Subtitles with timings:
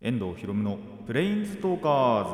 [0.00, 2.30] 遠藤ひろむのプレインズトーカーズ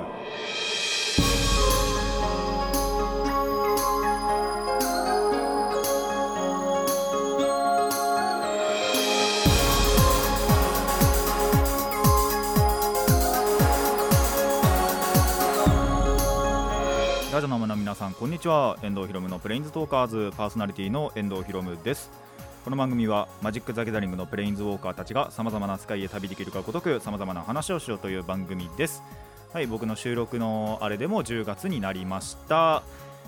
[17.33, 18.77] ラジオの皆さんこんにちは。
[18.83, 22.24] 遠藤ひろむのプレインズトーカーズパーソナリティの遠藤ひろむです。
[22.65, 29.03] この番組はマジック・ザ・ギャザリングのプレインズウォーカーたちがさまざまな使いへ旅できるかごとくさまざまな話をしようという番組です。
[29.53, 32.83] はい僕の収録のあれでも10月になりました、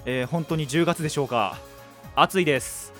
[0.06, 1.58] えー本当に10月でしょうか？
[2.14, 2.94] 暑いです。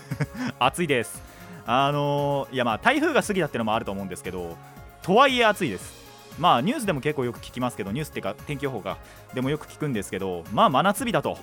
[0.60, 1.22] 暑いです。
[1.64, 4.58] あのーいやまあ台風が過ぎたってのもあると思うんですけど
[5.00, 5.94] とはいえ暑いです。
[6.38, 8.98] まあニュースでも結構よく聞きますけどニュースっていうか天気予報が
[9.32, 11.38] でもよく聞くんですけどまあ真夏日だと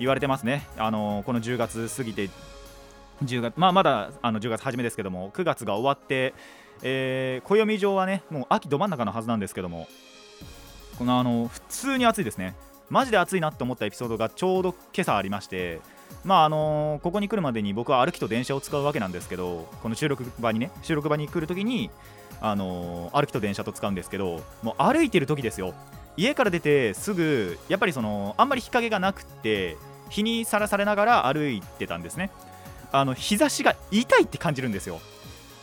[0.00, 0.66] 言われてますね。
[0.78, 2.28] あのーこの10月過ぎて
[3.22, 6.34] 10月まあまだあの10月初めですけども9月が終わって、
[6.82, 9.88] えー暦上はねもう秋ど真ん中のはずなんですけども
[10.98, 12.54] このあの普通に暑いですね。
[12.90, 15.80] マジで暑いなって思ったエピソードがちょうど今朝ありまして
[16.22, 21.90] まああのここに来るまでに僕は歩きと電車を使うわけなんですけどこの収録場にね収録場に来るときに
[22.40, 25.74] あの歩きと電車と使うんですけどもう歩いてる時ですよ。
[26.16, 29.76] 家から出てすぐやっぱりそのあんまり日陰がなくって
[30.10, 32.30] 日にさらされながら歩いてたんですね。
[32.94, 35.00] あの日差しが痛いって感じるんですよ。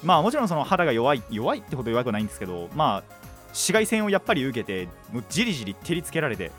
[0.04, 3.04] まあもちろんその肌が弱い弱いってほど弱くないんですけどまあ
[3.52, 6.52] 紫外線をやっぱり受けてもうじりじり照りつけられて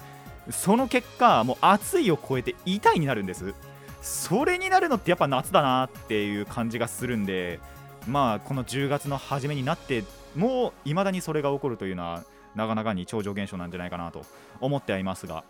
[0.51, 3.55] その結果もう暑いを超えて痛いになるんです。
[4.01, 7.61] それになるのってやっぱ夏だなっていう感じがするんで
[8.09, 14.25] まあこの10月の初めになってもいまだにそれが起こるというのはなかなかに超常現象なんじゃないかなと
[14.61, 15.45] 思ってはいますが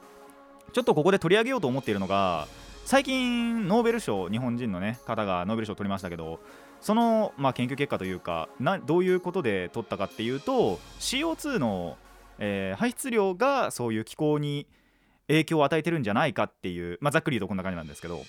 [0.73, 2.49] ちょっとここで取り上げようと思っているのが
[2.85, 6.41] 最近ノーベル賞日本人の、ね、方がノーベル賞を取りましたけど
[6.81, 11.97] その、まあ、研究結果というかなどういうことで取ったかっていうと CO2 の、
[12.39, 14.67] えー排出量がそういう気候に
[15.29, 18.21] 影響を与えてるんじゃないかっていう、まあ、ざっくり言うとこんな感じなんですけど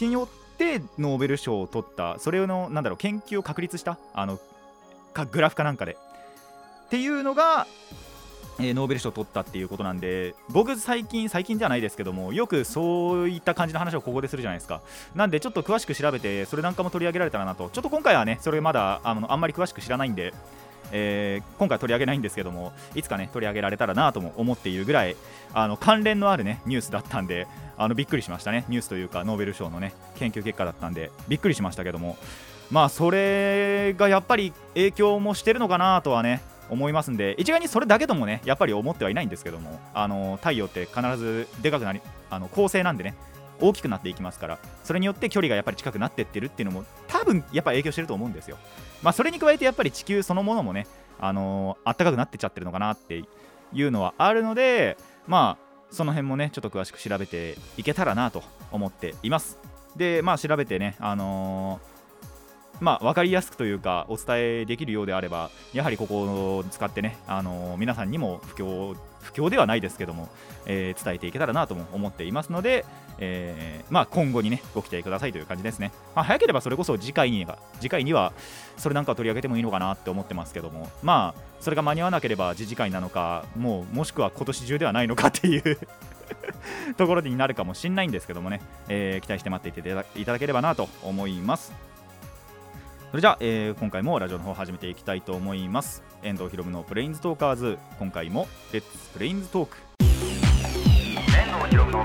[0.00, 4.38] によってノーベル賞を取ったそれのなんだろう研究を確立したあの
[5.24, 5.96] グラフかなんかで。
[6.86, 7.66] っていうのが、
[8.58, 14.80] えーノーベル賞を取ったっていうことなんで僕最近最近じゃないですけどもよくそういった感じの話をここでするじゃないですか。
[15.14, 17.68] なんでちょっと詳しく調べてそれなんかも取り上げられたらなと。
[17.70, 20.32] ちょっと今回はねそれまだあのあんまり詳しく知らないんで
[20.92, 25.16] えー今回取り上げないんですけどもいつかね取り上げられたらなとも思っているぐらい
[25.52, 27.46] あの関連のあるねニュースだったんで
[27.76, 28.64] あのびっくりしましたね。
[28.68, 32.16] ニュースというかノーベル賞のね研究結果だったんでびっくりしましたけども。
[32.68, 36.40] まあそれがやっぱり影響もしてるのかなとはね
[36.70, 42.00] 思いますんで一概にそれだけともねやっぱり思ってはいないんですけどもあの太陽って必ずでかくなり
[42.30, 43.14] あの恒星なんでね
[43.60, 48.58] 大きくなっていきますからそれによって距離がやっぱり近くなってってるっていうのも多分やっぱ影響してると思うんですよ。
[49.02, 50.86] まあそれに加えてやっぱり地球そのものもね
[51.18, 53.24] あのー、暖かくなってっちゃってるのかなって
[53.72, 59.58] いうのはあるのでまあその辺もねちょっと詳しく調べていけたらなと思っています。
[59.96, 61.95] でまあ調べてねあのー
[62.80, 64.26] まあ、分かりやすくというかお伝
[64.60, 70.28] えできるようであればやはりここを使ってね、あの皆さんにも布教布教ではないですけども、
[70.66, 72.84] えー伝えていけたらなとも思っていますので、
[73.18, 78.32] えーまあ、今後にねご期待くださいという感じですね、まあ、早ければそれこそ次回には次回には
[78.76, 85.78] それなんかを取り上げてもいいのかなって思ってますけどもまあそれが間に合わなければ次次回なのかもうもしくは今年中ではないのか っていう
[86.96, 91.85] ところになるかもしれないんですけどもね、えー期待して待っていていただければなと思います。
[93.16, 96.02] それじゃあ、えー今回もラジオの方始めていきたいと思います。
[96.22, 97.78] 遠藤ひろむのプレインズトーカーズ。
[97.98, 102.04] 今回もレッツプレインズトーク遠藤ひろむの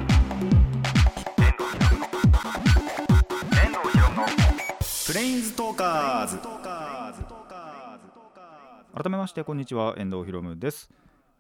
[5.06, 6.38] プレインズトーカーズ。
[8.94, 10.90] 改めましてこんにちは遠藤ひろむです。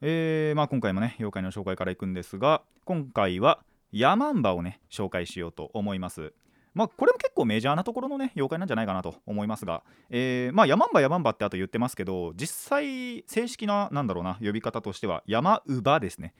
[0.01, 3.61] えーまあ、今回もね妖怪の紹介からいくんですが今回は
[3.93, 6.33] ヤマンバをね紹介しようと思います
[6.73, 16.34] まあこれも結構メジャーなところのね妖怪なんじゃないかなと思いますが、えーまあヤマンバヤマンバってあと言ってますけど実際正式ななんだろうな呼び方としてはヤマウバですね。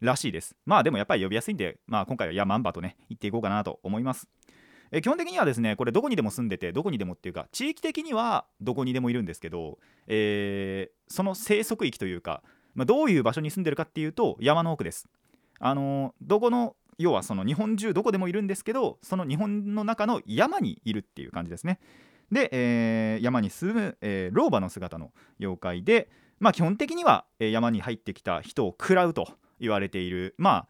[0.00, 0.56] らしいです。
[0.66, 4.28] まあでもやっぱり呼びやすいんで、まあ、今回はヤマンバとね言っていこうかなと思います。
[4.90, 12.42] えー基本的にはですねこれどこにでも住んでてどこにでもっていうか地域的にはどこにでもいるんですけど、えーその生息域というか、
[12.74, 15.08] まあ、どういう場所に住んでるかっていうと山の奥です。
[15.60, 21.78] あのーどこの要はその日本中どこでもいるんですけどその日本の中の山にいるっていう感じですね。
[22.30, 26.10] で、えー山に住む、えー老婆の姿の妖怪で
[26.40, 29.28] まあ基本的には、え山に入ってきた人を食らうと
[29.60, 30.68] 言われているまあ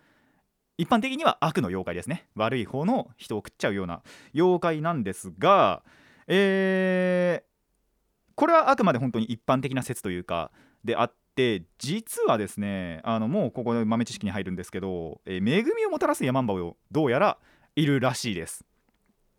[0.79, 2.27] 一般的には悪の妖怪ですね。
[2.35, 4.03] 悪い方の人を食っちゃうような
[4.35, 5.83] 妖怪なんですが
[6.27, 7.53] えー
[8.35, 10.51] これはあくまで本当に一般的な説というか
[10.85, 17.39] であっって実はですねあのもうここで豆知識に入るんですけど、えー、恵みをもたらすヤマンバをどうやら
[17.75, 18.65] いるらしいです。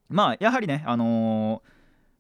[0.10, 1.70] まあやはりねあのー、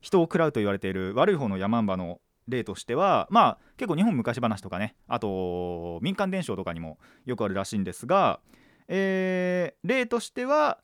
[0.01, 8.39] 人を食らうと言われている悪い方のヤマンバの例としてはまあ結構日本昔話とかねあと民間伝承とかにもよくあるらしいんですが、
[8.87, 10.79] えー、例としては、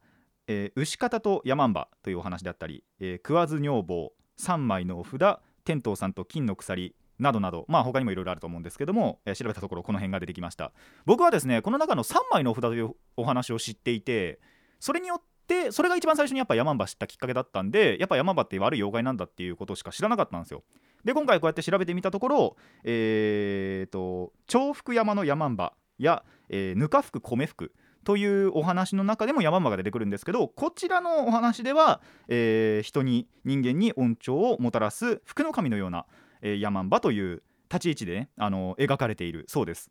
[0.47, 10.71] えー、牛方とヤマンバというお話であったり、えー、食わず女房3枚のお札天童さんと金の鎖などなど、まあ、他にもいろいろあると思うんですけども、えー、調べたところこの辺が出てきました。
[11.06, 14.39] 僕はですねこの中の3枚のお札というお話を知っていて
[14.80, 20.63] それによってそれが一番最初にやっぱヤマンバ知ったきっかけだったんでやっぱヤマンバって悪い妖怪なんだっていうことしか知らなかったんですよ。
[21.04, 27.74] で今回こうやって調べてみたところえーと重複山のヤマンバや、えー、ぬか服米服
[28.04, 36.06] というお話の中でもヤマが出てくるんですけどこちらのお話では、えー、人に人間に恩寵をもたらす福の神のような、
[36.41, 39.89] えー、ヤマンバという立ち位置で、ね、あの描かれているそうです。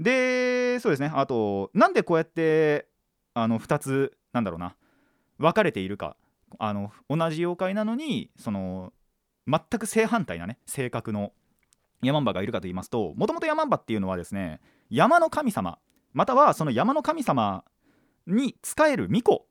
[0.00, 1.10] でそうですね。
[1.14, 2.86] あとなんでこうやって
[3.34, 4.74] あの2つなんだろうな
[5.38, 6.16] 分かれているか
[6.58, 8.92] あの同じ妖怪なのにその
[9.46, 11.32] 全く正反対なね性格の
[12.02, 15.78] ヤマンバがいるかと言いますともともとヤマンバっていうのはですね山の神様
[16.12, 17.64] またはその山の神様
[18.26, 19.42] に仕える巫女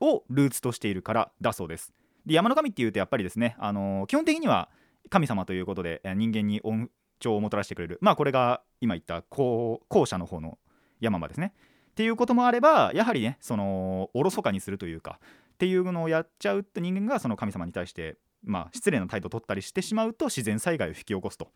[0.00, 1.92] をルーツとしているからだそうです。
[2.26, 4.68] で山の神っていうとやっぱりですね、あのー、基本的には
[5.08, 7.98] 神様ということで人間に恩寵をもたらしてくれる。
[8.00, 10.58] まあこれが今言った後者の方の
[11.00, 11.54] 山場ですね。
[11.90, 15.18] っていうこともあればやはりねそのおろそかにするというか
[15.54, 21.48] っていうのをやっちゃうって人間がその神様に対してまあ失礼な態度を取ったりしてしまうと自然災害を引き起こすと。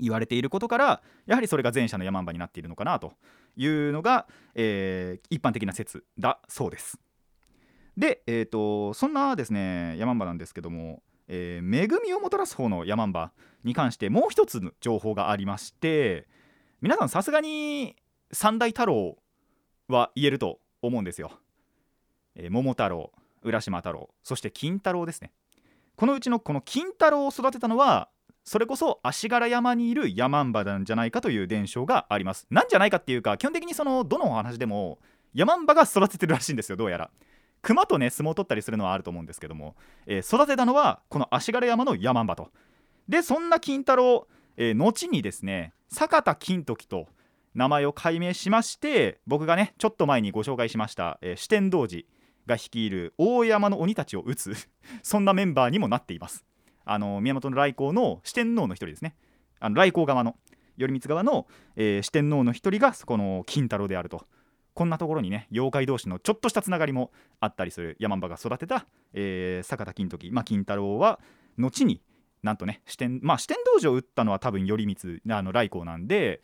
[0.00, 3.14] 言われていることからやはりそれが前者の山場になっているのかなと
[3.56, 6.98] いうのが、えー、一般的な説だそうです。
[7.96, 13.32] で、えーと、そんなですね山場なんですけども、えー、恵みをもたらす方の山場
[13.64, 16.26] に関してもう一つの情報がありまして
[16.80, 17.96] 皆さんさすがに
[18.32, 19.18] 三大太郎
[19.88, 21.32] は言えると思うんですよ。
[22.34, 25.32] えー、桃太郎浦島太郎そして金太郎ですね。
[25.96, 28.08] このうちのこの金太郎を育てたのは
[28.44, 35.00] それこそ足柄山にいるヤマンバなんじゃないかという伝承がありますなんじゃないかっていうか基本的にそのどのお話でも
[35.34, 37.10] ヤマンバが育ててるらしいんですよどうやら
[37.68, 39.76] 熊とね相撲を取ったりするのはあると思うんですけども、
[40.06, 42.48] えー、育てたのはこの足柄山のヤマンバと。
[43.10, 44.26] でそんな金太郎、
[44.56, 47.08] えー、後にですね坂田金時と
[47.54, 52.04] 名前を改名しまして僕がねちょっと前にご紹介しました、えー、四天童寺
[52.46, 54.54] が率いる大山の鬼たちを討つ
[55.04, 56.46] そんなメンバーにもなっています。
[56.86, 59.14] あの源頼光の四天王の一人ですね。
[59.60, 60.38] あの来光側の
[60.78, 64.26] 頼光側の、えー、四天王の一人がこの金太郎であると。
[64.78, 67.10] こんなところにね妖怪同士のちょっとしたつながりも
[67.40, 71.18] あったりする山姥が育てた、えー、坂田金時、まあ、金太郎は
[71.56, 72.00] 後に
[72.44, 76.42] なんとね四天まあ四天道寺を撃ったのは多分頼光あの来光なんで、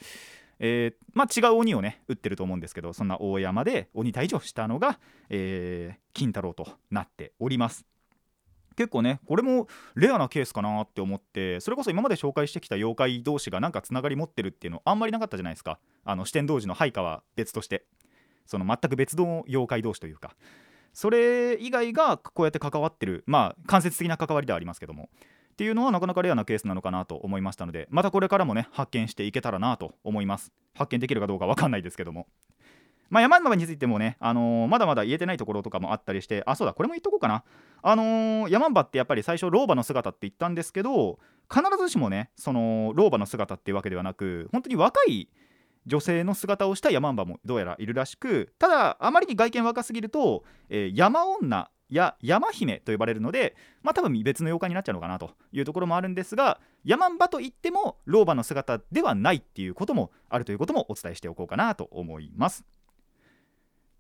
[0.59, 4.99] えー、まあ、違う鬼をね撃ってると思うんですけどそんな大山で鬼退治をしたのが、
[5.31, 7.87] えー、金太郎となっております。
[8.75, 15.79] 結構ねこれもレアなケースかなって思ってそれこそ今まで紹介してきた妖怪同士がなんかつながり持ってるっていうのあんまりなかったじゃないですか。
[16.05, 17.87] あの四天王寺の配下は別として。
[18.47, 20.35] その全く別の妖怪同士というか。
[20.93, 25.11] それ以外がこうやって関わってるまあ間接的な関わりではありますけども。
[25.53, 30.53] っていうのはなかなかレアなケースなのかなと思いましたのでまたこれからもね発見していけたらなと思います。
[30.75, 32.27] 発見できるかどうか分かんないですけども。
[33.11, 37.45] まあ、山々についてもね、あのー、まだまだ言えてないところとかもあったりしてあそうだこれも言っとこうかな。
[37.83, 45.29] あのー、山姥ってやっぱり最初老婆の姿って言ったんですけど必ずしもねその老婆の姿っていうわけではなく本当に若い
[45.87, 62.65] 女性の姿をした山姥もどうやらいるらしくただあまりに外見若すぎると、えー、山女や山姫と呼ばれるのでまあ多分別の妖怪になっちゃうのかなというところもあるんですが山姥といっても老婆の姿ではないっていうこともあるということもお伝えしておこうかなと思います。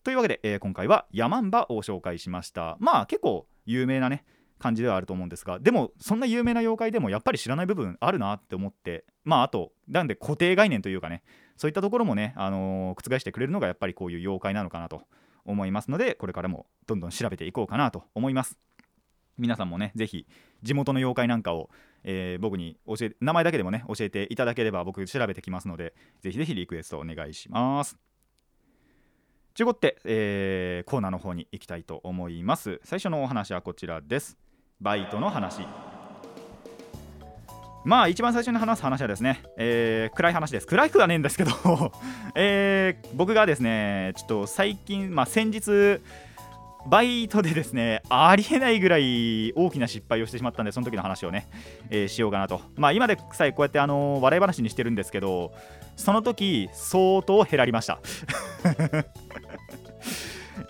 [0.02, 4.24] というわけで、えー、今回はヤマンバを紹介しましたまあ結構有名なね
[4.58, 11.22] 感じではあると思うんですがでもそんな有名な妖怪でもやっぱり知らない部分あるなって思ってまああとなんで固定概念というかね
[11.56, 15.02] そういったところもね、あの、覆してくれるのがやっぱりこういう妖怪なのかなと
[15.44, 18.58] 思いますのでこれからもどんどん調べていこうかなと思います。
[19.36, 20.26] 皆さんもね是非
[20.62, 21.68] 地元の妖怪なんかを、
[22.04, 27.98] えー、僕に教え名前だけでもね教えていただければ僕調べてきますので是非是非リクエストお願いします。
[29.54, 32.80] ちゅうことで、えー、コーナーの方に行きたいと思います。
[32.82, 34.36] 最初のお話はこちらです。
[34.80, 35.64] バイトの話。
[37.84, 40.66] まあ一番最初に話す話はですね、えー、暗い話です。
[40.66, 41.52] 暗くはねえんですけど
[42.34, 46.00] えー、僕がですねちょっと最近まあ先日
[46.86, 51.46] バイトでですねありえないぐらい大きな失敗をしてしまったんでその時の話をね、
[51.90, 52.62] えー、しようかなと。
[52.76, 55.52] まあ今でさえこうやってあのー、笑い話にしてるんですけど
[55.96, 58.00] その時相当減らりました。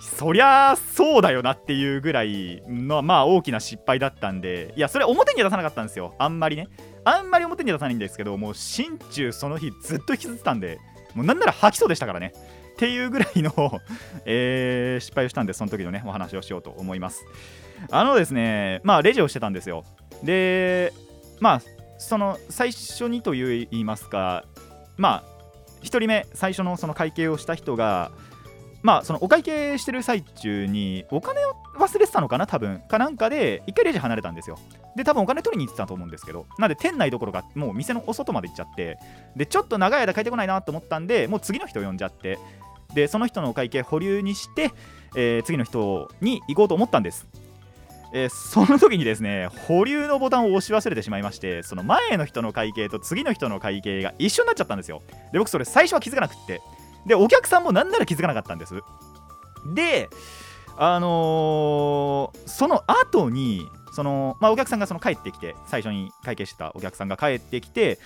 [0.00, 6.14] そりゃそうだよなっていうぐらいのまあ大きな失敗だったんでいやそれ表には出さなかったんですよ。
[6.18, 6.68] あんまりね。
[7.04, 10.78] あんまり表には出さないんですけどもう心中その日ずっと引きずってたんで
[11.14, 12.32] もうなんなら吐きそうでしたからね。
[12.74, 13.52] っていうぐらいの
[14.26, 17.24] えー、失敗をしたんでその時のねお話をしようと思います。
[17.90, 19.84] あのですねまあレジをしてたんですよ。
[20.22, 20.92] で
[21.40, 21.62] まあ
[21.98, 24.44] その最初にと言いますか
[24.96, 25.34] まあ
[25.82, 28.10] 1人目最初のその会計をした人が
[28.84, 34.58] まあそのお会計してる最中にお金を忘れてたのかな多分かなんかで一回レジ離れたんですよ。
[34.94, 38.98] で多分お金取りに行ってたと思うんですけどなんで店内どころかもう店のお外まで行っちゃって。
[39.36, 42.38] でちょっと長い間帰ってこないなと思ったんでもう次の人を呼んじゃって。
[42.94, 44.70] でその人のお会計保留にして、
[45.16, 47.26] えー、次の人に行こうと思ったんです。
[48.12, 55.00] えー、その時にですね保留のボタンを押し忘れてしまいましてその前の人の会計と次の人の会計が一緒になっちゃったんですよ。
[55.32, 56.60] で僕それ最初は気づかなくって。
[57.06, 58.74] でお客さんもなんなら気づかなかったんです。
[59.74, 60.08] で
[60.76, 67.98] あのー、その後にそのまあお客さんがその帰ってきて最初に会計してたお客さんが帰ってきて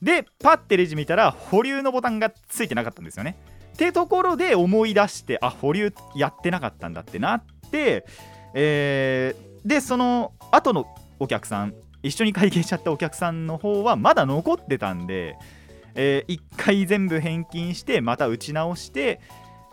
[0.00, 3.36] でパッてレジ見たら保留のボタンがついてなかったんですよね。
[3.72, 8.06] ってところで思い出してあ保留やってなかったんだってなって、
[8.54, 10.86] えー、でその後の
[11.18, 11.74] お客さん
[12.04, 15.36] 一緒に会計しちゃったお客さんの方はまだ残ってたんで、
[15.94, 19.20] えー、1回全部返金してまた打ち直して、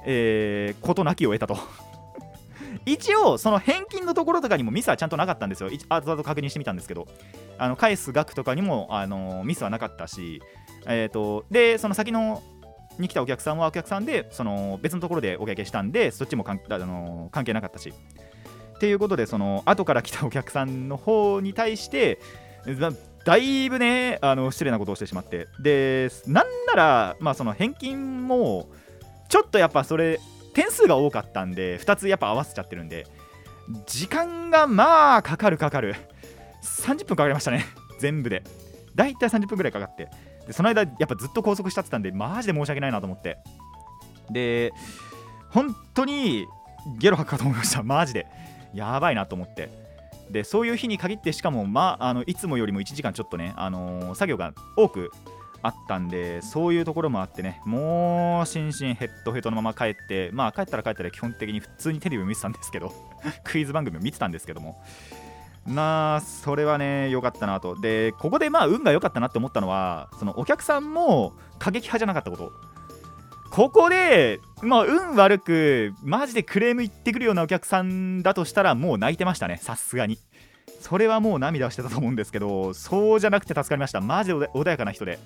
[0.06, 1.58] えー、なきを得たと。
[2.86, 5.70] 一応その返金のところとかにもミスはちゃんとなかったんですよ。
[5.90, 7.08] 後々確認してみたんですけど。
[7.58, 10.42] あの返す額とかにもあのミスはなかったし。
[10.88, 12.42] えーとでその先の
[12.98, 17.94] に来たお客さんはお客さんでその別のところでお会計したんでそっちもかんあの関係なかったし。
[18.75, 22.18] っていうことでその後から来たお客さんの方に対して
[23.24, 25.48] だいぶねあの失礼なことをしてしまって。
[25.60, 28.70] でなんならまあその返金も
[29.30, 30.20] ちょっとやっぱそれ
[30.54, 33.08] 点数が多かったんで2つやっぱ合わせちゃってるんで
[33.86, 35.96] 時間がまあかかるかかる。
[36.63, 37.66] 30分かかりましたね
[38.00, 38.44] 全部で。
[38.96, 40.10] だいたい30分ぐらいかかって。
[40.48, 43.38] でその間やっぱずっと拘束しちゃってたんでマジで申し訳ないなと思って。
[44.32, 44.72] で
[45.50, 46.48] 本当に
[46.98, 47.84] ゲロ吐くかと思いました。
[47.84, 48.25] マジで。
[48.74, 49.81] やばいなと思って。
[50.32, 55.12] でそういう日に限ってしかも、まあ、あのいつもよりも1時間ちょっとね、あのー、作業が多く
[55.64, 62.94] あったんでそういうところもあってねもう心身ヘッドヘッドのまま帰ってまあ帰ったら帰ったら基本的に普通にテレビを見てたんですけど
[63.44, 64.82] クイズ番組を見てたんですけども。
[65.68, 67.80] なあそれはね良かったなと。
[67.80, 72.71] でここでまあ運が良かったなって思ったのはそのお客さんも過激派じゃなかったこと。
[73.51, 79.58] ここでまあ運悪くマジでクレーム言ってくるようなお客さんだとしたらもう泣いてましたね。
[79.62, 80.17] さすがに。
[80.79, 84.00] それはもう涙してたと思うんですけどそうじゃなくて助かりました。
[84.00, 85.20] マジで穏やかな人で。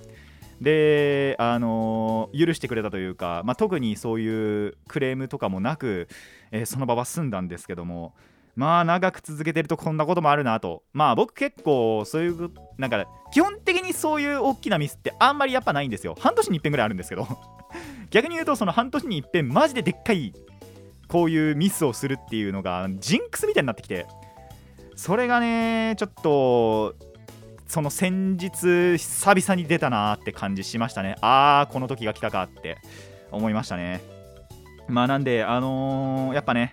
[0.60, 6.08] であのー、許してくれたというか、まあ、特にそういうクレームとかもなく、
[6.51, 8.15] えー、その場は済んだんですけども
[8.56, 10.84] まあ長く続けてるとこんなこともあるなと。
[10.94, 16.16] まあ僕結構そういうなんか基本的にそういう大きなミスってあんまりやっぱないんですよ。
[16.20, 17.28] 半年に一遍ぐらいあるんですけど。
[18.12, 20.34] 逆に言うとその半年に一遍マジででっかい
[21.08, 24.06] こういうミスをするっていうのがジンクスみたいになってきて。
[24.96, 26.96] それがねちょっと
[27.68, 31.16] その先日久々に出たなって感じしましたね。
[31.22, 32.78] ああこの時が来たかって
[33.32, 34.02] 思いましたね。
[34.88, 36.72] まあなんであのー、やっぱね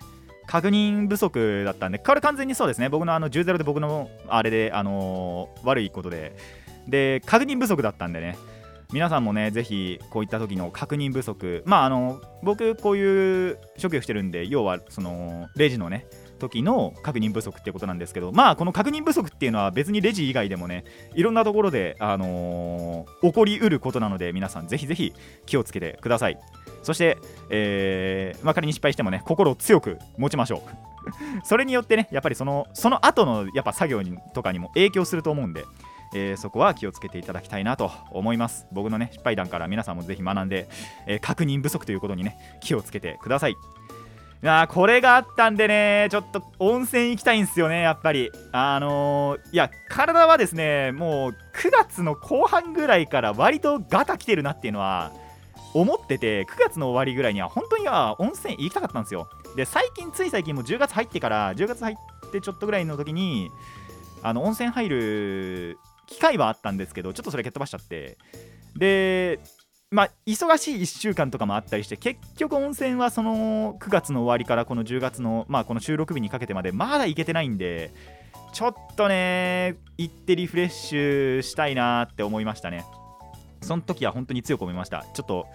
[0.53, 6.35] 確認不足だったんで、これ完全にそうですね、僕のあの10-0で僕のあれで、あのー、悪いことで、
[6.87, 8.37] で、確認不足だったんでね、
[8.91, 16.05] 皆さんもね、ぜひこういった時の確認不足、まあ、あの僕、こういう職業してるんで、要はそのレジのね、
[16.37, 20.83] 時の確認不足ってことなんですけどまあこの確認不足っていうのは別にレジ以外でもね
[21.15, 25.13] いろんなところで、あのー、起こりうることなので皆さんぜひぜひ
[25.45, 26.37] 気をつけてください。
[26.83, 27.17] そして、
[27.49, 30.61] えーまあ、仮に失敗してもね心を強く持ちましょう。
[31.43, 35.65] それによってねやっぱりそのその後のやっぱ作業にとかにも影響すると思うんで
[36.15, 38.67] えー、そこは気をつけていただきたいなと思います。
[38.71, 40.67] 僕のね失敗談から皆さんもぜひ学んで、
[41.07, 43.51] えー、確認不足ということにね気をつけてください。
[43.51, 48.29] いやこれがあったんでね、ちょっと温泉行きたいんですよね、やっぱり。
[48.51, 55.13] あのー、いや、体はですね、もう9月の後半ぐらいから割とガタ来てるなっていうのは
[55.73, 59.29] 思ってて、9月の終わりぐらいには本当には温泉行きたかったんですよ。
[59.55, 63.49] で、最近、つい最近も10月入ってから、10月入ってちょっとぐらいの時に、
[64.21, 65.77] あの温泉入る
[66.07, 68.17] 機会はあったんですけど、ちょっとそれ蹴っ飛ばしちゃって、
[68.75, 69.39] で、
[69.93, 77.91] まあ、忙しい1週間とかもあったりして結局温泉はその9月の終わりからこの10月の、まあ、この収録日にかけてまでまだ行けてないんで
[78.53, 82.85] ちょっとね行ってリフレッシュしたいなって思いましたね
[83.63, 85.05] その時は本当に強く思いました。
[85.13, 85.47] ちょっと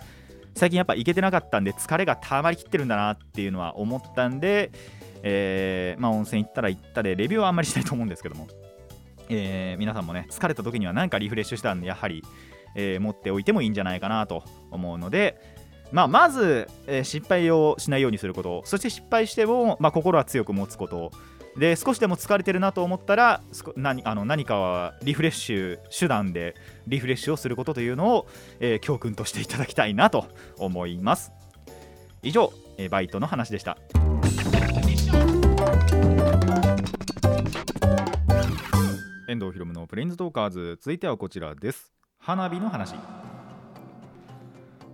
[0.55, 4.73] 最近やっぱ行けてなかったんで疲れが溜まりきってるんだなっていうのは思ったんで、
[5.23, 8.49] えー、まあ、温泉行ったら行ったでレビューはあんまりしないと思うんですけども、
[9.29, 12.25] えー、皆さんもね疲れた時には何かリフレッシュしたんでやはり
[12.75, 15.41] えー、持っておいてもいいんじゃないかなと思うので、
[15.91, 18.63] まあ、まず、え、失敗をしないようにすること。
[18.65, 21.11] そして失敗しても、まあ、心は強く持つこと。
[21.59, 23.43] で少しでも疲れてるなと思ったら
[23.75, 26.55] 何あの何かはリフレッシュ手段で
[26.87, 28.29] リフレッシュをすることというのを、
[28.61, 31.33] えー、教訓としていただきたいなと思います。
[32.23, 33.77] 以上、えー、バイトの話でした。
[39.29, 41.93] 遠藤ひろむのプレインズトーカーズ続いてはこちらです。
[42.19, 42.95] 花火の話。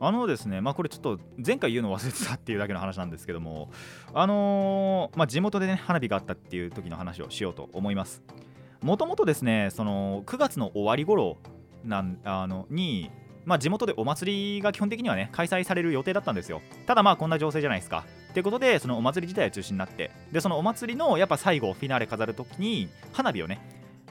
[0.01, 3.71] あのですねまあこれちょっと前回言うの忘れてたっていうだけの話なんですけども
[4.13, 8.23] あのー、まあ地元でね花火があったっていう時の話をしようと思います。
[8.83, 11.39] もともとですねその9月の終わり頃
[11.85, 13.11] なんあのに
[13.45, 16.63] まあ、地元でお祭りが基本的にはね開催される予定だったんですよ。
[16.87, 18.07] ただまあこんな情勢じゃないですか。
[18.33, 20.11] ということでそのお祭り自体は中止になって。
[20.33, 23.61] でそのお祭りのやっぱ最後フィナーレ飾るときに花火をね、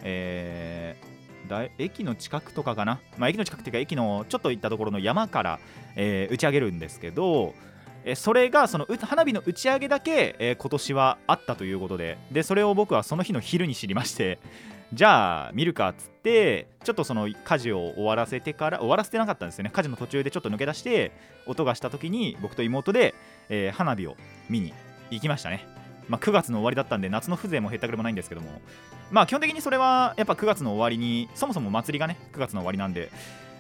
[0.04, 1.13] えー
[1.48, 5.60] だ駅の近くとかかな、まあ、駅の近くっていうか駅のちょっと行ったところの山から、
[5.96, 7.54] えー、打ち上げるんですけど、
[8.06, 14.40] えそれがその花火の打ち上げだけ、えー、今年はあったということででそれを僕はその日の昼に知りまして
[14.94, 19.72] じゃあ見るかっつってちょっとその家事を終わらせてから終わらせてなかったんですよね。
[19.74, 21.12] 家事の途中でちょっと抜け出して
[21.48, 23.16] 音がした時に僕と妹で、
[23.50, 24.16] えー、花火を
[24.50, 24.72] 見に
[25.10, 25.66] 行きましたね。
[26.10, 28.62] まあ、9月の終わりだったんで夏の風情もへったくれもないんですけども。
[29.14, 33.10] まあ基本的にそれはやっぱ9月の終わりにそもそも祭りがね9月の終わりなんで、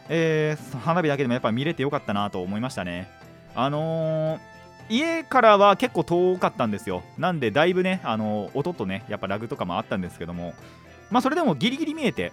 [0.09, 3.07] えー、花火だけでもやっぱ見れてよかったなと思いましたね。
[3.55, 7.03] あのー、家からは結構遠かったんですよ。
[7.17, 10.53] なんでだいぶね、あの、音とねやっぱラグとかもあったんですけども。
[11.13, 12.31] まあそれでもギリギリ見えて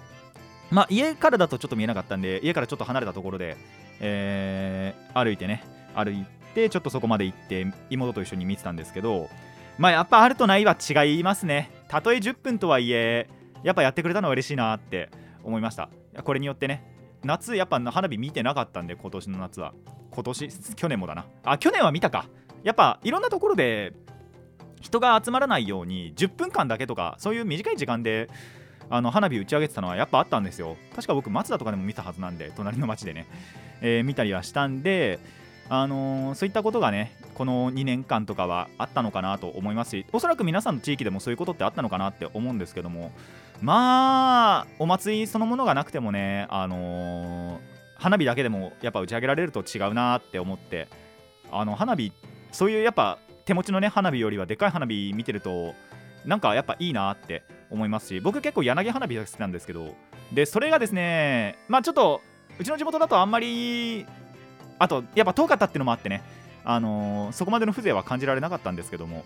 [0.70, 3.58] まあ家からだとちょっと見えなかったんで家からちょっと離れたところで、
[4.00, 5.62] えー、歩いてね
[5.94, 6.24] 歩い
[6.54, 9.28] てちょっとそこまで行って妹と一緒に見てたんですけど
[9.76, 11.70] まあやっぱあるとないは違いますね。
[11.90, 13.28] たとえ10分とはいえ
[13.64, 15.10] やっぱやってくれたのは嬉しいなって
[15.42, 15.90] 思いました。
[16.22, 16.84] これによってね
[17.24, 19.74] 夏やっぱ花火見てなかったんで今年の夏は。
[20.12, 20.48] 今年？
[20.76, 21.26] 去年もだな。
[21.42, 22.26] あ去年は見たか。
[22.62, 23.92] やっぱいろんなところで
[24.80, 28.30] 人が集まらないように10分間だけとかそういう短い時間で
[28.88, 30.76] あの花火打ち上げてたのはやっぱあったんですよ。
[30.94, 33.26] 確か僕松田とかでも見たはずなんで隣の町でね、
[33.80, 35.18] えー、見たりはしたんで
[35.72, 43.12] あのー、そういったことがねこの2年間とかはあったのかなと思いますしおそらく皆さんの地域でもそういうことってあったのかなって思うんですけども
[43.62, 47.60] まあお祭りそのものがなくてもねあのー、
[47.94, 50.88] 花火だけでもやっぱ打ち上げられると違うなって思って
[51.52, 52.12] あの花火
[52.50, 55.76] そういうやっぱ手持ちのね花火よりはでかい花火見てると
[56.24, 59.94] なんかやっぱいいなって思いますし僕結構柳花火が好きなんですけど
[60.32, 62.20] でそれがですねまあちょっと
[62.58, 64.04] うちの地元だとあんまり
[64.80, 66.22] あとやっぱ遠かったっていうのもあってね、
[66.64, 69.24] あのー、そこまでの風情は感じられなかったんですけども。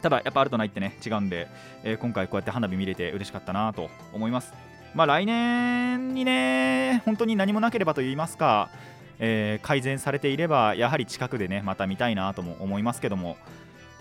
[0.00, 0.96] ただやっぱあるとないってね。
[1.06, 1.46] 違うんで、
[1.84, 4.52] えー、今回こうやって花火見れて嬉しかったなと思います。
[4.94, 8.70] まあ来年にね本当に何もなければと言いますか、
[9.18, 13.36] えー、改善されていればやはり近くでねまた見たいなとも思いますけども。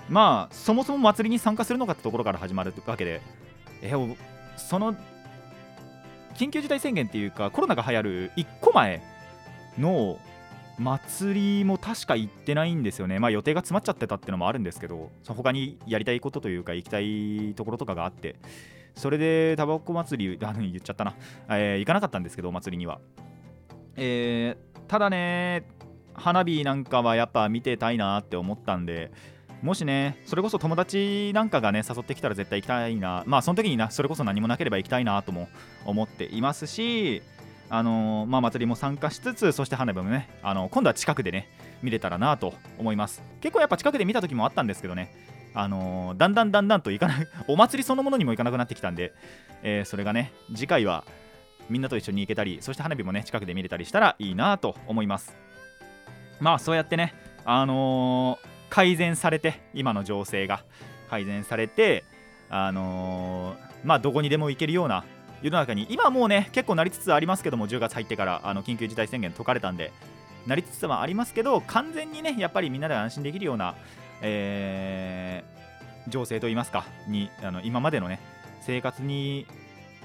[0.09, 3.21] まあそもそも祭りに参加するのかってところから始まるわけで、
[3.81, 4.15] えー、
[4.57, 4.95] その
[6.35, 9.01] 緊急事態宣言っていうかコロナが流行る1個前
[9.77, 10.17] の
[10.81, 18.35] 祭りも確か行ってないんですよね、まあ、予定が詰まっちゃってたっていうのもあるんですけど、他にやりたいことというか、行きたいところとかがあって、
[18.95, 21.15] それでタバコ祭り、 あ言っちゃったな、
[21.49, 22.99] えー、行かなかったんですけど、お祭りには。
[23.95, 25.63] えー、ただね、
[26.13, 29.11] 花火なんかはやっぱ見てたいなって思ったんで、
[29.61, 35.49] もしね、それこそ友達なんかがね、誘ってきたら絶対行きたいな、まあその時にな、それこそ何もなければ行きたいなとも
[35.85, 37.21] 思っていますし、
[37.73, 41.47] あのー、まあ、祭りも参加しつつそして花火もね、あのー、今度は近くでね
[41.81, 43.23] 見れたらなと思います。
[43.39, 45.15] 結構やっぱ近くで見た時もあったんですけどね
[45.53, 49.13] あのー、だんだんだんだんといかない お祭りそのものにも行かなくなってきたんで、
[49.63, 51.05] えそれがね次回は
[51.69, 55.33] みんなと一緒に行けたりそして花火もね近くで見れたりしたらいいなと思います。
[56.41, 57.13] まあそうやってね
[57.45, 58.37] あの
[58.69, 60.65] 改善されて今の情勢が
[61.09, 62.03] 改善されて
[62.49, 63.55] あの
[63.85, 65.05] まあどこにでも行けるような
[65.41, 65.87] 世の中に。
[65.89, 69.91] 今もうね結構なりつつありますけども10月入ってからあの緊急事態宣言解かれたんで
[70.47, 73.75] なりつつはありますけど完全にねやっぱりみんなで安心できるような、
[74.21, 78.19] えー、情勢といいますかにあの今までのね
[78.61, 79.45] 生活に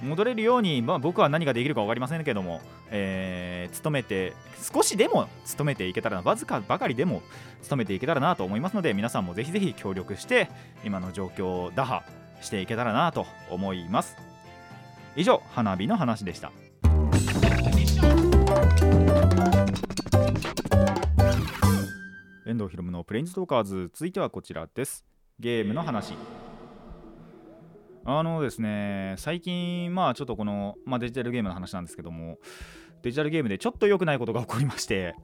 [0.03, 7.22] 戻れるように、まあ、僕は何ができるか分かりませんけども、えー、努めて少しでも努めていけたらわずかばかりでも
[7.68, 10.51] 努めていけたらなと思いますので皆さんもぜひぜひ協力して
[10.85, 12.03] 今の状況を打破
[12.42, 14.16] していけたらなと思います。
[15.16, 16.52] 以上花火の話でした。
[22.46, 25.07] 遠藤ひろむのプレインズトーカーズ続いてはこちらです。
[25.40, 26.12] ゲームの話。
[28.05, 32.38] あのですね最近まあちょっとこの、まあ、デジタルゲームの話なんですけども
[33.02, 35.16] デジタルゲームでちょっと良くないことが起こりまして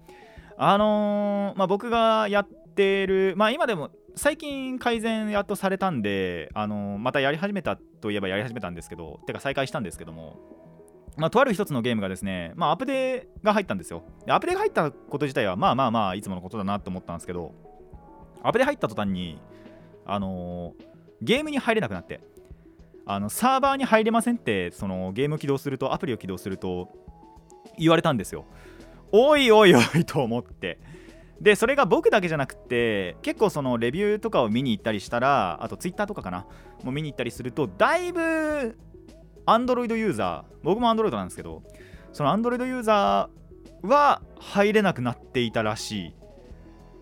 [0.59, 10.63] あのー、まあ、僕がやってるまあ今でも最近改善やっとされたんで、あの、またやり始めたといえばやり始めたんですけどてか再開したんですけども
[11.17, 14.03] まあ、とある一つのゲームがですね、まあ、アプデが入ったんですよ。
[14.25, 17.53] でアプデが入ったこと自体は、まあまあまあ、いつものことだなと思ったんですけど、
[18.43, 19.39] アプデ入った途端に、
[20.07, 20.75] あの、
[21.21, 22.21] ゲームに入れなくなって、
[23.05, 26.89] あのサーバーに入れませんって、そのゲーム起動すると、アプリを起動すると、
[27.79, 28.47] 言われたんですよ。
[29.13, 30.79] おいおいおいと思って。
[31.43, 36.47] で、それが僕だけじゃなくて、結構そのレビューとかを見に行ったりしたら、あとツイッターとかかな、
[36.85, 38.79] もう見に行ったりすると、だいぶ
[39.47, 41.65] Android ユーザー、僕も Android なんですけど、
[42.13, 46.13] その Android ユーザーは入れなくなっていたらしいっ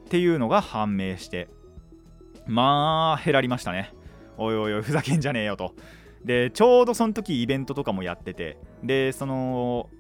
[0.09, 1.49] ていうのが判明して、
[2.47, 3.93] まあ、減らりましたね。
[4.39, 5.75] おいおいおい、ふざけんじゃねえよと。
[6.25, 9.91] で、ちょうどその時イベントとかもやってて、で、その、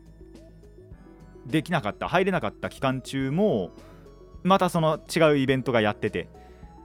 [1.46, 3.72] できなかった、入れなかった期間中も、
[4.42, 6.28] またその違うイベントがやってて、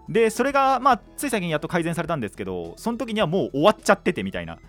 [0.10, 4.60] で、それが、まあ、つい最近やっと改善されたんですけど、その時にはもう終わっちゃっててみたいな。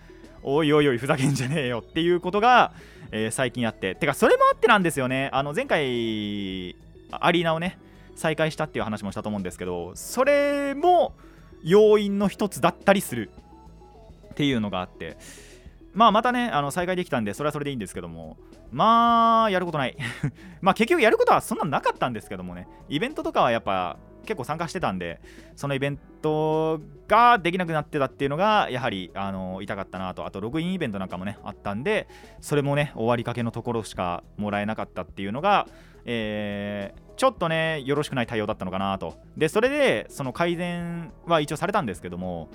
[0.43, 2.73] おいおいおいふざけんじゃねえよっていうことが、
[3.11, 3.95] えー、最近あって。
[3.97, 5.29] てかそれもあってなんですよね。
[5.33, 6.77] あの前回
[7.11, 7.79] アリーナをね
[8.15, 11.15] 再開したっていう話もしたと思うんですけどそれも
[11.63, 13.31] 要因の一つだったりする
[14.33, 15.17] っていうのがあって。
[15.97, 18.37] まあまたねあの再開できたんでそれはそれでいいんですけども。
[18.71, 19.97] まあやることない。
[20.61, 22.69] まあ結局やることはそんななかったんですけどもね。
[22.91, 25.21] イベントとかはやっぱ結構参加してたんで
[25.55, 30.27] そのイベントができなくなってたっていうのがやはりあの痛かったなと。
[30.27, 32.09] あとログインイベントなんかもねあったんで
[32.41, 35.67] それもね終わりかけのところしかもらえなかったっていうのが、
[36.05, 39.17] えー、ちょっとねよろしくない対応だったのかなと。
[39.35, 42.51] でそれでその改善は一応されたんですけども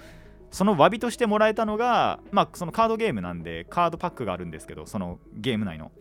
[0.51, 5.91] その詫びとしてもらえたのが、まあ、そのカードゲームなんでカードパックがあるんですけどそのゲーム内の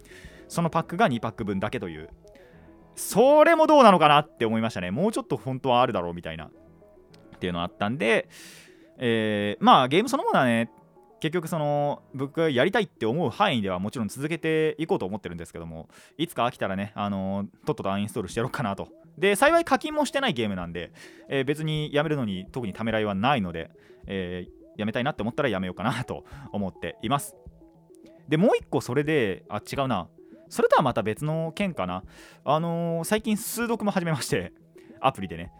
[0.49, 2.11] そのパックが2パック分だけという
[2.97, 4.91] それもどうなのかなって思いましたね。
[4.91, 6.47] もうちょっと本当はあるだろうみたいな。
[6.47, 8.29] っていうのあったんで、
[8.99, 10.71] えー、まあゲームそのものはね、
[11.21, 18.89] 結局その僕がやりたいって思う範囲ではもちろん続けていこうと思ってるんですけどもいつか飽きたらね、あのー、とっととアンインストールしてやろうかなと
[19.21, 20.93] で幸い課金もしてないゲームなんで、
[21.29, 23.71] えー、別にやめるのに特にためらいはないので、
[24.07, 27.37] えー、やめたいなって思ったらやめようかな と思っています
[28.29, 30.09] でもう一個それであ違うな
[30.51, 32.03] それとはまた別の件かな。
[32.45, 34.53] あのー、最近数読も始めまして、
[35.01, 35.53] アプリでね。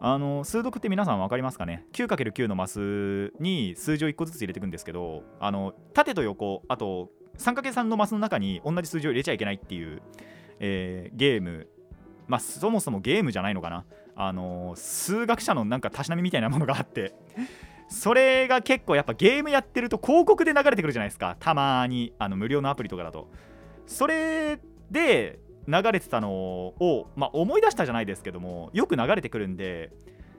[0.00, 10.02] あの、数読って皆さん分かりますかね ?9×9 のマスに数字を1個ずつ入れていくんですけど、あの縦と横、あと 3×3 のマスの中に同じ数字を入れちゃいけないっていう、
[10.60, 11.68] えー、ゲーム。
[12.28, 13.84] まあ、そもそもゲームじゃないのかな。
[14.14, 17.14] あの数学者のなんかたしなみみたいなものがあって。
[17.90, 21.36] それが結構やっぱゲームやってると広告で流れてくるじゃないですか。
[21.40, 23.30] たまにあの無料のアプリとかだと。
[23.86, 24.60] それ
[24.90, 29.92] で流れてたのを、まあ、思い出したじゃないですけどもよく流れてくるんで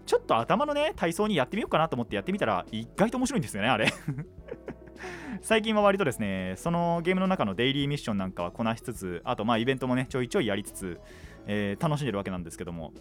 [0.06, 3.93] ちょっと頭のね体操にやってみようかなと思ってやってみたら意外と面白いんですよねあれ。
[5.41, 10.99] 最近は割とですねそのゲームの中のデイリーミッションなんかはこなしつつあとまあイベントもねちょいちょいやりつつ、
[11.51, 12.93] えー、楽しんでるわけなんですけども。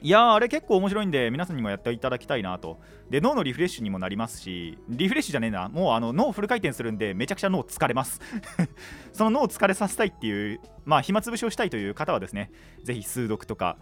[0.00, 2.78] いやーあれ結構面白いんで皆さんにもやっていただきたいなと。
[3.10, 5.68] で脳のリフレッシュにもなりますしリフレッシュじゃねえな。
[5.68, 8.20] もうあの脳フル回転するんでめちゃくちゃ脳疲れます。
[9.12, 12.52] その脳を疲れさせたいっていうまあ暇つぶしをしたいという方はですね
[12.84, 13.76] ぜひ数読とか。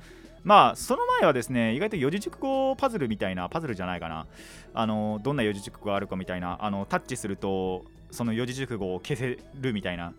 [0.45, 4.27] まあその前はですね意外と四字熟語パズルみたいなパズルじゃないかな。
[4.75, 6.57] あのどんな四字熟語があるかみたいな。
[6.65, 10.15] あのタッチするとその四字熟語を消せるみたいな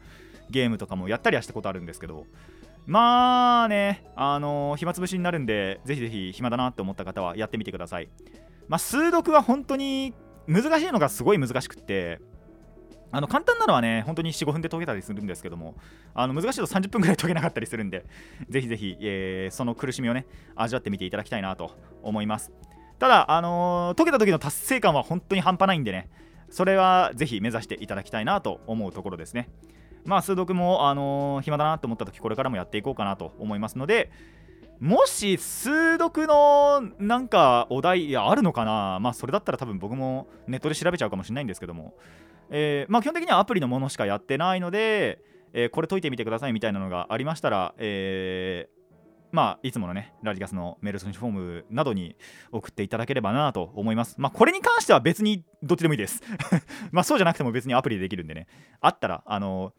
[0.49, 2.25] ゲームとかもやったりはしたことあるんですけど。
[2.85, 8.09] まあね、あのー、暇つぶしになるんで、ぜひぜひ暇だなって思った方はやってみてください。
[8.67, 10.13] まあ、数読は本当に
[10.47, 12.19] 難しいのがすごい難しくって、
[13.11, 15.75] あの簡単なのはね、本当に4、5分で解けたりするんですけども、
[16.13, 18.05] あの難しいと30分ぐらい解けなかったりするんで、
[18.49, 22.51] ぜひぜひ、えー、その苦しみをね、味わってみていただきたいなと思います。
[22.99, 26.09] ただ、あのー、解けた時の達成感は本当に半端ないんでね、
[26.49, 29.49] それはぜひ目指していただきたいなと思うところですね。
[30.05, 34.11] まあ数読も、あのー、暇だなと思った時これからもやっていこうかなと思いますので
[34.79, 38.99] もし数読のなんかお題あるのかな？
[38.99, 41.93] まあそれだったら多分僕もネットで調べちゃうかもしれないんですけども
[42.49, 45.19] えー、まあ、基本的にはアプリのものしかやってないので、
[45.53, 48.83] えー、これ解いてみてくださいみたいなのがありましたら、えー
[49.31, 52.15] まあ、いつものね、ラジカスのメール送信フォームなどに
[52.51, 54.15] 送っていただければなと思います。
[54.19, 56.21] まあ、これに関しては別にどっちでもいいです。
[56.91, 58.45] まあ、そうじゃなくても別にアプリでできるんでね、
[58.79, 59.73] あったら、あの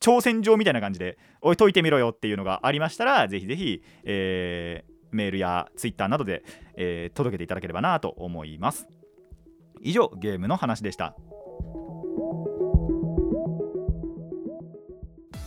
[0.00, 6.42] 挑戦状みたいな感じで、おい、解いてみろよっていうのがありましたら、ぜひぜひ、えー、メールやツイッターなどで、
[6.76, 8.88] えー、届けていただければなと思います。
[9.82, 11.14] 以上、ゲームの話でした。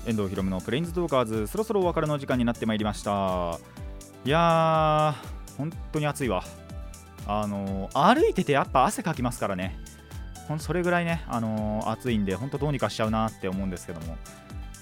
[0.05, 3.57] 遠藤ひろむのプレインズトーカーズそろそろお別れの時間になってまいりました
[4.25, 6.43] いやー本当に暑いわ
[7.25, 9.79] あのー、歩いててやっぱ汗かきますからね
[10.49, 14.17] ほんそれぐらいね、あのー、暑いんで本当どうにかしちゃうなって思うんですけども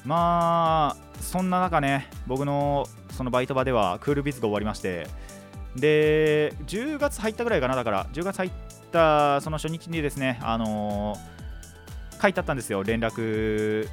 [0.05, 5.07] まあそんな中ね僕のそのバイト場ではクールビズが終わりまして。
[5.75, 8.05] で10月入ったぐらいかなだから。
[8.13, 8.51] 10月入っ
[8.91, 12.83] たその初日にですねあのー、書いてあったんですよ。
[12.83, 13.87] 連絡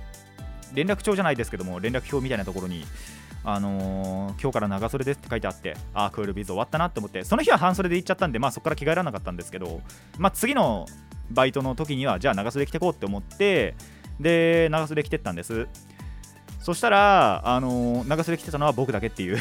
[0.75, 2.85] 連絡帳じゃないですけども連絡表みたいなところに。
[3.45, 5.77] あのー、今日から長袖ですって書いてあって。
[5.95, 7.25] ああクールビズ終わったなって思って。
[7.25, 9.81] その日は半袖で行っちゃったんでまあそこから着替えられなかったんですけど。
[10.19, 10.87] まあ次の
[11.31, 13.77] バイトの時にはじゃあ長袖着てこうって思って。
[14.19, 15.69] で長袖着てったんです。
[16.61, 19.39] そしたらあの、長袖着てたのは僕だけっていう。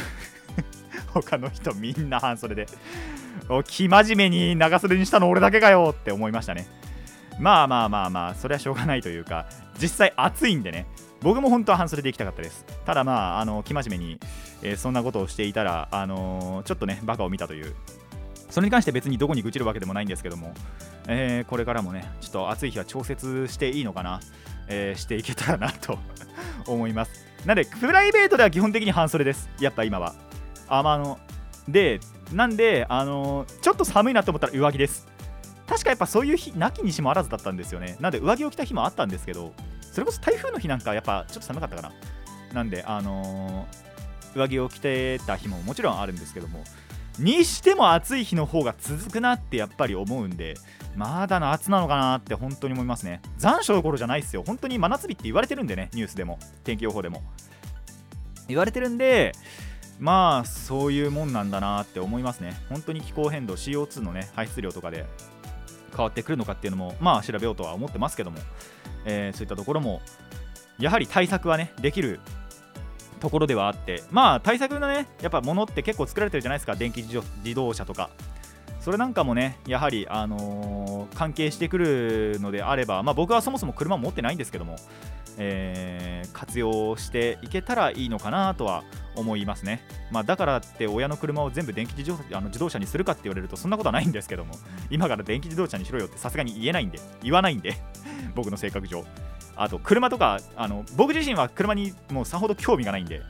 [1.13, 2.67] 他の人みんな半袖で。
[3.65, 5.95] 生真面目に長袖にしたの俺だけかよ。
[5.97, 6.67] って思いましたね。
[7.39, 9.45] まあまあまあまあそれはしょうがないというか。
[9.79, 10.85] 実際暑いんでね。
[11.21, 12.65] 僕も本当は半袖で行きたかったです。
[12.85, 14.19] ただまああの生真面目に、
[14.61, 17.73] えー、そんなことをしていたらあのー、ちょっとねバカを見たという。
[18.49, 20.53] それに関して別にどこに愚痴るわけでもないんですけども、
[21.07, 24.21] えー、これからもねちょっと暑い日は調節していいのかな、
[24.67, 25.99] えーしていけたらなと
[26.67, 27.25] 思います。
[27.45, 29.49] なんでプライベートでは基本的に半袖です。
[29.59, 30.15] やっぱ今は。
[30.67, 31.19] あまあの
[31.67, 31.99] で
[32.31, 35.07] なんであのちょっと寒いなと思ったら上着です。
[35.67, 37.97] 確かやっぱそういう日なきにしもあらずだったんですよね。
[37.99, 41.91] なんで上着を着た日もあったんですけどそれこそ台風の日なんかやっぱちょっと寒かったかな。
[42.53, 46.63] なんであのー、上着を着てた日ももちろんあるんですけども
[47.19, 50.55] にしても暑い日の方が続くなってやっぱり思うんで
[50.95, 53.21] まだ夏なのかなって本当に思いますね。
[53.37, 54.43] 残暑どころじゃないですよ。
[54.45, 56.39] 本当に真夏日って言われてるんでねニュースでも。
[56.63, 57.21] 天気予報でも。
[58.47, 59.33] 言われてるんで
[59.99, 62.55] まあそういうもんなんだなって思いますね。
[62.69, 65.05] 本当に気候変動 CO2 のね排出量とかで
[65.95, 68.39] 変わってくるのかっていうのもまあ調べようとは思ってますけども。
[69.05, 70.01] えー、そういったところも
[70.79, 72.19] やはり対策はねできる
[73.19, 76.75] ところではあってまあ対策のねやっぱ物って結構作られてるじゃないですか。
[76.75, 77.21] 電気自
[77.55, 78.09] 動車とか。
[78.79, 84.77] それなんかもねやはり、あのー、関係してくるのであれば、まあ、僕はそもそも車持ってないんですけども、
[85.37, 88.85] えー、活用していけたらいいのかなとは
[89.17, 94.53] 思いますね、まあ、だからって親の車を全部電気自動あの自動車にするかって言われるとそんなことはないんですけども
[94.89, 97.75] 今から電気自動車にしろよってさすがに言えないんで言わないんで
[98.35, 99.03] 僕の性格上。
[99.57, 103.21] あと車とかあの僕自身は車にもうさほど興味がないんで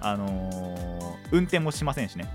[0.00, 2.28] あのー、運転もしませんしね。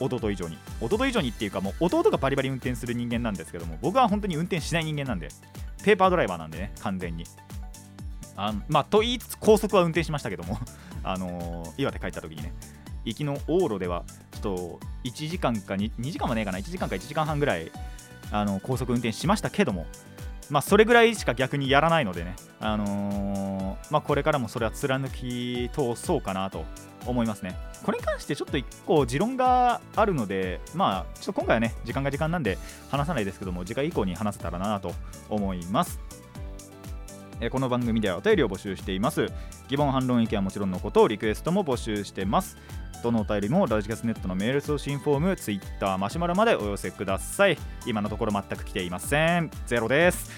[0.00, 0.56] 弟以上に。
[0.80, 5.28] 弟以上にっていうかもう弟がバリバリ運転する人間なんですけども僕は本当に運転しない人間なんで
[5.84, 7.24] ペーパードライバーなんでね完全に。
[8.36, 10.58] あまあと言いつつ高速は運転しましたけども
[11.02, 12.52] あのー、岩手帰った時にね。
[13.04, 16.58] 行きの往路ではちょっと1時間か 2, 2時間もねえかな。
[16.58, 17.70] 1時間か1時間半ぐらい
[18.30, 19.86] あの高速運転しましたけども
[20.50, 26.64] まあ、それぐらいしか逆にやらないのでね、あのー、まあ、これからもそれは貫き通そうかなと
[27.06, 27.56] 思いますね。
[27.82, 32.58] これに関してちょっと1個持論があるので、まあ、ちょっと今回はね、時間が時間なんで
[32.90, 34.92] 話さないですけども、次回以降に話せたらなと
[35.28, 36.00] 思います。
[37.40, 39.28] えこの番組ではお便りを募集しています。
[39.68, 42.56] 疑問、反論、意見はもちろんのことを、リクエストも募集してます。
[43.02, 47.58] どのお便りもラジキャスネットのメール送信フォーム、ツイッター、マシュマロまでお寄せください。
[47.86, 49.50] 今のところ全く来ていません。
[49.66, 50.30] ゼロです。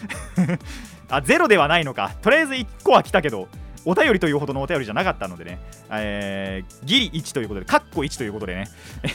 [1.09, 2.12] あ、ゼロではないのか。
[2.23, 3.49] とりあえず1個は来たけど、
[3.85, 5.59] お便りというほどのお便りじゃなかったのでね、
[5.90, 8.68] えー、ギリ1ということで、カッコ1ということでね、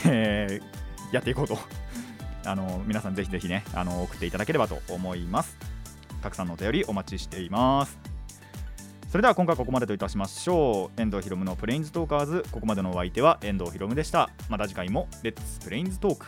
[0.06, 1.58] えー、 やっていこうと。
[2.44, 5.56] あの皆さんぜひぜひねあの送っていただければと思います。
[6.22, 8.15] たくさんのお便りお待ちしています
[9.16, 11.00] それでは今回ここまでといたしましょう。
[11.00, 12.44] 遠藤ひろむのプレインズトーカーズ。
[12.52, 14.28] ここまでのお相手は遠藤ひろむでした。
[14.50, 16.26] また次回もレッツプレインズトーク。